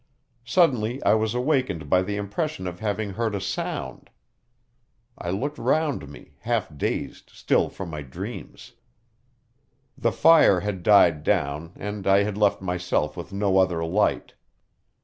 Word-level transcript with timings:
Suddenly 0.45 0.99
I 1.03 1.13
was 1.13 1.35
awakened 1.35 1.87
by 1.87 2.01
the 2.01 2.15
impression 2.15 2.65
of 2.65 2.79
having 2.79 3.11
heard 3.11 3.35
a 3.35 3.39
sound. 3.39 4.09
I 5.15 5.29
looked 5.29 5.59
round 5.59 6.09
me, 6.09 6.37
half 6.39 6.75
dazed 6.75 7.29
still 7.31 7.69
from 7.69 7.91
my 7.91 8.01
dreams. 8.01 8.73
The 9.95 10.11
fire 10.11 10.61
had 10.61 10.81
died 10.81 11.21
down, 11.21 11.73
and 11.75 12.07
I 12.07 12.23
had 12.23 12.35
left 12.35 12.63
myself 12.63 13.15
with 13.15 13.31
no 13.31 13.59
other 13.59 13.85
light. 13.85 14.33